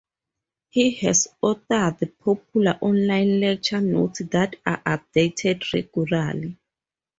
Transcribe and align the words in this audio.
He 0.69 0.89
has 1.05 1.27
authored 1.43 2.13
popular 2.17 2.79
online 2.81 3.39
lecture 3.39 3.81
notes 3.81 4.23
that 4.31 4.55
are 4.65 4.81
updated 4.81 5.71
regularly. 5.75 6.57